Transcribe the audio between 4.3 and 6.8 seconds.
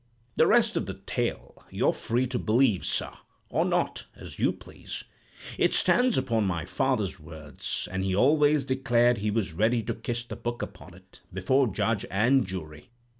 you please. It stands upon my